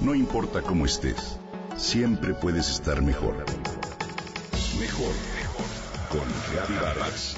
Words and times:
No 0.00 0.14
importa 0.14 0.62
cómo 0.62 0.84
estés, 0.84 1.38
siempre 1.76 2.34
puedes 2.34 2.68
estar 2.68 3.00
mejor. 3.02 3.36
Mejor, 4.78 5.12
mejor. 5.34 5.64
Con 6.10 6.76
Vargas. 6.80 7.36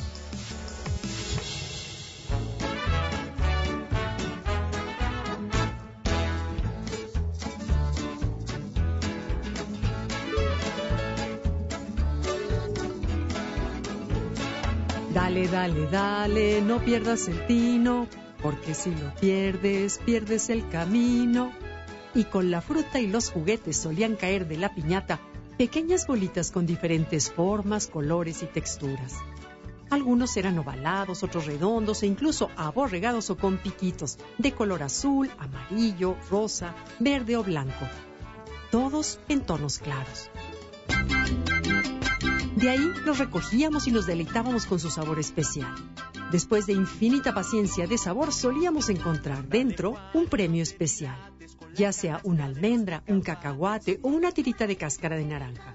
Dale, 15.12 15.48
dale, 15.48 15.86
dale, 15.86 16.60
no 16.62 16.78
pierdas 16.80 17.26
el 17.28 17.46
tino, 17.46 18.06
porque 18.42 18.74
si 18.74 18.90
lo 18.90 19.14
pierdes, 19.14 19.98
pierdes 20.04 20.50
el 20.50 20.68
camino. 20.68 21.52
Y 22.16 22.24
con 22.24 22.50
la 22.50 22.62
fruta 22.62 22.98
y 22.98 23.06
los 23.06 23.30
juguetes 23.30 23.76
solían 23.76 24.16
caer 24.16 24.48
de 24.48 24.56
la 24.56 24.74
piñata 24.74 25.20
pequeñas 25.58 26.06
bolitas 26.06 26.50
con 26.50 26.64
diferentes 26.64 27.30
formas, 27.30 27.88
colores 27.88 28.42
y 28.42 28.46
texturas. 28.46 29.16
Algunos 29.90 30.34
eran 30.38 30.58
ovalados, 30.58 31.22
otros 31.22 31.44
redondos 31.44 32.02
e 32.02 32.06
incluso 32.06 32.50
aborregados 32.56 33.28
o 33.28 33.36
con 33.36 33.58
piquitos, 33.58 34.18
de 34.38 34.52
color 34.52 34.82
azul, 34.82 35.30
amarillo, 35.38 36.16
rosa, 36.30 36.74
verde 36.98 37.36
o 37.36 37.44
blanco. 37.44 37.86
Todos 38.70 39.20
en 39.28 39.42
tonos 39.42 39.78
claros. 39.78 40.30
De 42.56 42.70
ahí 42.70 42.90
los 43.04 43.18
recogíamos 43.18 43.86
y 43.88 43.90
nos 43.90 44.06
deleitábamos 44.06 44.64
con 44.64 44.80
su 44.80 44.88
sabor 44.88 45.18
especial. 45.18 45.74
Después 46.32 46.64
de 46.64 46.72
infinita 46.72 47.34
paciencia 47.34 47.86
de 47.86 47.98
sabor, 47.98 48.32
solíamos 48.32 48.88
encontrar 48.88 49.46
dentro 49.46 49.94
un 50.14 50.26
premio 50.26 50.62
especial, 50.62 51.35
ya 51.76 51.92
sea 51.92 52.20
una 52.24 52.46
almendra, 52.46 53.02
un 53.06 53.20
cacahuate 53.20 54.00
o 54.02 54.08
una 54.08 54.32
tirita 54.32 54.66
de 54.66 54.76
cáscara 54.76 55.16
de 55.16 55.24
naranja. 55.24 55.74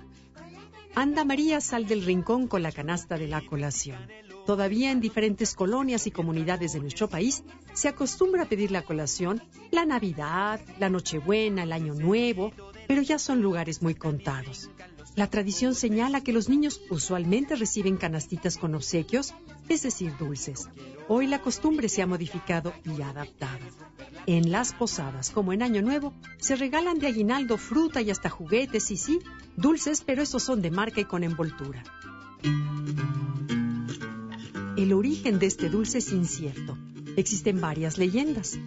Anda 0.95 1.23
María 1.23 1.61
sal 1.61 1.87
del 1.87 2.03
rincón 2.03 2.47
con 2.47 2.63
la 2.63 2.71
canasta 2.71 3.17
de 3.17 3.27
la 3.27 3.41
colación. 3.41 3.99
Todavía 4.45 4.91
en 4.91 4.99
diferentes 4.99 5.53
colonias 5.53 6.07
y 6.07 6.11
comunidades 6.11 6.73
de 6.73 6.79
nuestro 6.79 7.07
país 7.07 7.43
se 7.73 7.87
acostumbra 7.87 8.43
a 8.43 8.49
pedir 8.49 8.71
la 8.71 8.81
colación 8.81 9.41
la 9.71 9.85
Navidad, 9.85 10.59
la 10.79 10.89
Nochebuena, 10.89 11.63
el 11.63 11.71
Año 11.71 11.93
Nuevo, 11.93 12.51
pero 12.87 13.01
ya 13.01 13.19
son 13.19 13.41
lugares 13.41 13.81
muy 13.81 13.95
contados. 13.95 14.69
La 15.15 15.27
tradición 15.27 15.75
señala 15.75 16.21
que 16.21 16.31
los 16.31 16.47
niños 16.47 16.81
usualmente 16.89 17.55
reciben 17.55 17.97
canastitas 17.97 18.57
con 18.57 18.75
obsequios, 18.75 19.33
es 19.67 19.83
decir, 19.83 20.13
dulces. 20.17 20.69
Hoy 21.09 21.27
la 21.27 21.41
costumbre 21.41 21.89
se 21.89 22.01
ha 22.01 22.07
modificado 22.07 22.73
y 22.85 23.01
adaptado. 23.01 23.59
En 24.25 24.51
las 24.51 24.73
posadas, 24.73 25.29
como 25.31 25.51
en 25.51 25.63
Año 25.63 25.81
Nuevo, 25.81 26.13
se 26.37 26.55
regalan 26.55 26.99
de 26.99 27.07
aguinaldo 27.07 27.57
fruta 27.57 28.01
y 28.01 28.09
hasta 28.09 28.29
juguetes 28.29 28.89
y 28.91 28.97
sí, 28.97 29.19
dulces, 29.57 30.01
pero 30.05 30.21
estos 30.21 30.43
son 30.43 30.61
de 30.61 30.71
marca 30.71 31.01
y 31.01 31.05
con 31.05 31.23
envoltura. 31.23 31.83
El 34.77 34.93
origen 34.93 35.39
de 35.39 35.47
este 35.47 35.69
dulce 35.69 35.97
es 35.97 36.11
incierto. 36.11 36.77
Existen 37.17 37.59
varias 37.59 37.97
leyendas. 37.97 38.57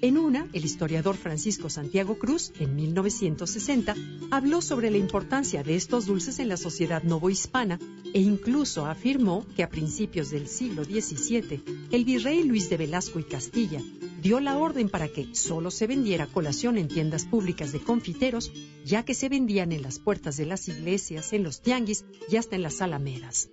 En 0.00 0.16
una, 0.16 0.46
el 0.52 0.64
historiador 0.64 1.16
Francisco 1.16 1.68
Santiago 1.68 2.20
Cruz, 2.20 2.52
en 2.60 2.76
1960, 2.76 3.96
habló 4.30 4.62
sobre 4.62 4.92
la 4.92 4.96
importancia 4.96 5.64
de 5.64 5.74
estos 5.74 6.06
dulces 6.06 6.38
en 6.38 6.48
la 6.48 6.56
sociedad 6.56 7.02
novohispana 7.02 7.80
e 8.14 8.20
incluso 8.20 8.86
afirmó 8.86 9.44
que 9.56 9.64
a 9.64 9.68
principios 9.68 10.30
del 10.30 10.46
siglo 10.46 10.84
XVII, 10.84 11.88
el 11.90 12.04
virrey 12.04 12.44
Luis 12.44 12.70
de 12.70 12.76
Velasco 12.76 13.18
y 13.18 13.24
Castilla 13.24 13.82
dio 14.22 14.38
la 14.38 14.56
orden 14.56 14.88
para 14.88 15.08
que 15.08 15.34
solo 15.34 15.72
se 15.72 15.88
vendiera 15.88 16.28
colación 16.28 16.78
en 16.78 16.86
tiendas 16.86 17.24
públicas 17.24 17.72
de 17.72 17.80
confiteros, 17.80 18.52
ya 18.84 19.04
que 19.04 19.14
se 19.14 19.28
vendían 19.28 19.72
en 19.72 19.82
las 19.82 19.98
puertas 19.98 20.36
de 20.36 20.46
las 20.46 20.68
iglesias, 20.68 21.32
en 21.32 21.42
los 21.42 21.60
tianguis 21.60 22.04
y 22.28 22.36
hasta 22.36 22.54
en 22.54 22.62
las 22.62 22.80
alamedas. 22.82 23.50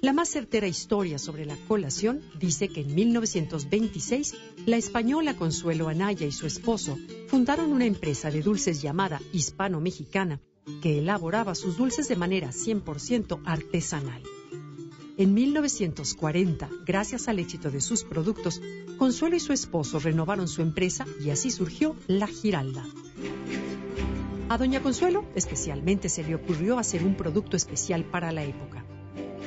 La 0.00 0.12
más 0.12 0.28
certera 0.28 0.68
historia 0.68 1.18
sobre 1.18 1.44
la 1.44 1.56
colación 1.66 2.20
dice 2.38 2.68
que 2.68 2.82
en 2.82 2.94
1926 2.94 4.34
la 4.64 4.76
española 4.76 5.34
Consuelo 5.34 5.88
Anaya 5.88 6.24
y 6.24 6.30
su 6.30 6.46
esposo 6.46 6.96
fundaron 7.26 7.72
una 7.72 7.84
empresa 7.84 8.30
de 8.30 8.42
dulces 8.42 8.80
llamada 8.80 9.20
Hispano-Mexicana 9.32 10.40
que 10.82 11.00
elaboraba 11.00 11.56
sus 11.56 11.76
dulces 11.76 12.06
de 12.06 12.14
manera 12.14 12.50
100% 12.50 13.40
artesanal. 13.44 14.22
En 15.16 15.34
1940, 15.34 16.70
gracias 16.86 17.26
al 17.26 17.40
éxito 17.40 17.72
de 17.72 17.80
sus 17.80 18.04
productos, 18.04 18.62
Consuelo 18.98 19.34
y 19.34 19.40
su 19.40 19.52
esposo 19.52 19.98
renovaron 19.98 20.46
su 20.46 20.62
empresa 20.62 21.06
y 21.24 21.30
así 21.30 21.50
surgió 21.50 21.96
La 22.06 22.28
Giralda. 22.28 22.86
A 24.48 24.58
doña 24.58 24.80
Consuelo 24.80 25.24
especialmente 25.34 26.08
se 26.08 26.22
le 26.22 26.36
ocurrió 26.36 26.78
hacer 26.78 27.02
un 27.02 27.16
producto 27.16 27.56
especial 27.56 28.04
para 28.04 28.30
la 28.30 28.44
época 28.44 28.84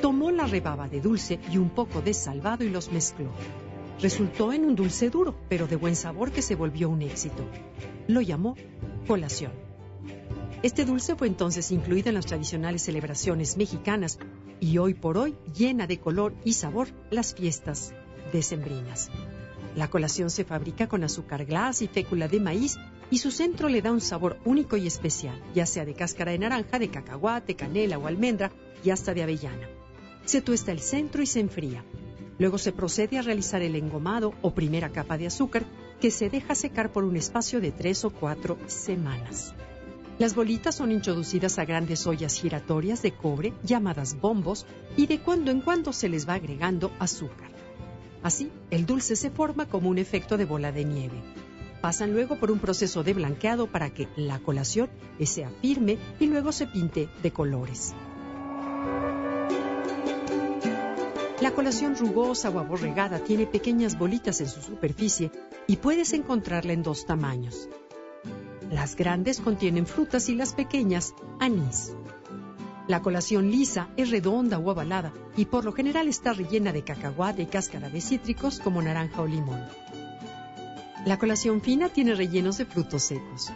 Tomó 0.02 0.32
la 0.32 0.48
rebaba 0.48 0.88
de 0.88 1.00
dulce 1.00 1.38
y 1.52 1.58
un 1.58 1.70
poco 1.70 2.02
de 2.02 2.12
salvado 2.12 2.64
y 2.64 2.70
los 2.70 2.90
mezcló. 2.90 3.30
Resultó 4.00 4.52
en 4.52 4.64
un 4.64 4.74
dulce 4.74 5.10
duro, 5.10 5.36
pero 5.48 5.68
de 5.68 5.76
buen 5.76 5.94
sabor 5.94 6.32
que 6.32 6.42
se 6.42 6.56
volvió 6.56 6.90
un 6.90 7.02
éxito. 7.02 7.44
Lo 8.08 8.20
llamó 8.20 8.56
colación. 9.06 9.52
Este 10.64 10.84
dulce 10.84 11.14
fue 11.14 11.28
entonces 11.28 11.70
incluido 11.70 12.08
en 12.08 12.16
las 12.16 12.26
tradicionales 12.26 12.82
celebraciones 12.82 13.56
mexicanas 13.56 14.18
y 14.58 14.78
hoy 14.78 14.94
por 14.94 15.16
hoy 15.16 15.36
llena 15.56 15.86
de 15.86 16.00
color 16.00 16.34
y 16.44 16.54
sabor 16.54 16.88
las 17.10 17.34
fiestas 17.34 17.94
decembrinas. 18.32 19.08
La 19.76 19.88
colación 19.88 20.30
se 20.30 20.44
fabrica 20.44 20.88
con 20.88 21.04
azúcar 21.04 21.44
glas 21.44 21.80
y 21.80 21.86
fécula 21.86 22.26
de 22.26 22.40
maíz 22.40 22.76
y 23.08 23.18
su 23.18 23.30
centro 23.30 23.68
le 23.68 23.82
da 23.82 23.92
un 23.92 24.00
sabor 24.00 24.40
único 24.44 24.76
y 24.76 24.88
especial, 24.88 25.40
ya 25.54 25.64
sea 25.64 25.84
de 25.84 25.94
cáscara 25.94 26.32
de 26.32 26.40
naranja, 26.40 26.80
de 26.80 26.88
cacahuate, 26.88 27.54
canela 27.54 27.98
o 27.98 28.08
almendra 28.08 28.50
y 28.82 28.90
hasta 28.90 29.14
de 29.14 29.22
avellana. 29.22 29.68
Se 30.24 30.40
tuesta 30.40 30.72
el 30.72 30.80
centro 30.80 31.22
y 31.22 31.26
se 31.26 31.40
enfría. 31.40 31.84
Luego 32.38 32.58
se 32.58 32.72
procede 32.72 33.18
a 33.18 33.22
realizar 33.22 33.62
el 33.62 33.76
engomado 33.76 34.34
o 34.42 34.54
primera 34.54 34.90
capa 34.90 35.18
de 35.18 35.26
azúcar 35.26 35.64
que 36.00 36.10
se 36.10 36.30
deja 36.30 36.54
secar 36.54 36.92
por 36.92 37.04
un 37.04 37.16
espacio 37.16 37.60
de 37.60 37.70
tres 37.70 38.04
o 38.04 38.10
cuatro 38.10 38.58
semanas. 38.66 39.54
Las 40.18 40.34
bolitas 40.34 40.74
son 40.74 40.92
introducidas 40.92 41.58
a 41.58 41.64
grandes 41.64 42.06
ollas 42.06 42.40
giratorias 42.40 43.02
de 43.02 43.12
cobre 43.12 43.52
llamadas 43.62 44.20
bombos 44.20 44.66
y 44.96 45.06
de 45.06 45.20
cuando 45.20 45.50
en 45.50 45.60
cuando 45.60 45.92
se 45.92 46.08
les 46.08 46.28
va 46.28 46.34
agregando 46.34 46.92
azúcar. 46.98 47.50
Así, 48.22 48.50
el 48.70 48.86
dulce 48.86 49.16
se 49.16 49.30
forma 49.30 49.66
como 49.66 49.88
un 49.88 49.98
efecto 49.98 50.36
de 50.36 50.44
bola 50.44 50.70
de 50.70 50.84
nieve. 50.84 51.22
Pasan 51.80 52.12
luego 52.12 52.38
por 52.38 52.52
un 52.52 52.60
proceso 52.60 53.02
de 53.02 53.14
blanqueado 53.14 53.66
para 53.66 53.90
que 53.90 54.06
la 54.16 54.38
colación 54.38 54.88
sea 55.24 55.50
firme 55.60 55.98
y 56.20 56.26
luego 56.26 56.52
se 56.52 56.66
pinte 56.66 57.08
de 57.22 57.32
colores. 57.32 57.94
La 61.42 61.50
colación 61.50 61.96
rugosa 61.96 62.50
o 62.50 62.60
aborregada 62.60 63.18
tiene 63.18 63.48
pequeñas 63.48 63.98
bolitas 63.98 64.40
en 64.40 64.48
su 64.48 64.62
superficie 64.62 65.32
y 65.66 65.78
puedes 65.78 66.12
encontrarla 66.12 66.72
en 66.72 66.84
dos 66.84 67.04
tamaños. 67.04 67.68
Las 68.70 68.94
grandes 68.94 69.40
contienen 69.40 69.84
frutas 69.84 70.28
y 70.28 70.36
las 70.36 70.52
pequeñas 70.52 71.14
anís. 71.40 71.96
La 72.86 73.02
colación 73.02 73.50
lisa 73.50 73.88
es 73.96 74.10
redonda 74.10 74.60
o 74.60 74.70
ovalada 74.70 75.12
y 75.36 75.46
por 75.46 75.64
lo 75.64 75.72
general 75.72 76.06
está 76.06 76.32
rellena 76.32 76.72
de 76.72 76.84
cacahuate 76.84 77.42
y 77.42 77.46
cáscara 77.46 77.90
de 77.90 78.00
cítricos 78.00 78.60
como 78.60 78.80
naranja 78.80 79.20
o 79.20 79.26
limón. 79.26 79.66
La 81.04 81.18
colación 81.18 81.60
fina 81.60 81.88
tiene 81.88 82.14
rellenos 82.14 82.58
de 82.58 82.66
frutos 82.66 83.02
secos. 83.02 83.50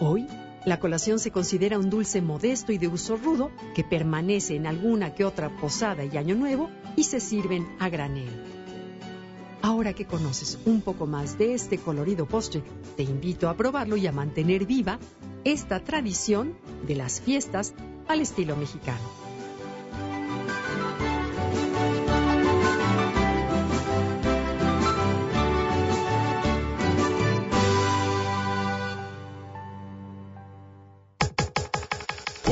Hoy 0.00 0.26
la 0.64 0.80
colación 0.80 1.18
se 1.18 1.30
considera 1.30 1.78
un 1.78 1.90
dulce 1.90 2.22
modesto 2.22 2.72
y 2.72 2.78
de 2.78 2.88
uso 2.88 3.16
rudo 3.16 3.50
que 3.74 3.84
permanece 3.84 4.56
en 4.56 4.66
alguna 4.66 5.14
que 5.14 5.24
otra 5.24 5.54
posada 5.56 6.04
y 6.04 6.16
año 6.16 6.34
nuevo 6.34 6.70
y 6.96 7.04
se 7.04 7.20
sirven 7.20 7.66
a 7.78 7.88
granel. 7.88 8.30
Ahora 9.60 9.92
que 9.92 10.06
conoces 10.06 10.58
un 10.66 10.80
poco 10.80 11.06
más 11.06 11.38
de 11.38 11.54
este 11.54 11.78
colorido 11.78 12.26
postre, 12.26 12.62
te 12.96 13.02
invito 13.02 13.48
a 13.48 13.56
probarlo 13.56 13.96
y 13.96 14.06
a 14.06 14.12
mantener 14.12 14.66
viva 14.66 14.98
esta 15.44 15.80
tradición 15.80 16.56
de 16.86 16.94
las 16.94 17.20
fiestas 17.20 17.74
al 18.08 18.20
estilo 18.20 18.56
mexicano. 18.56 19.23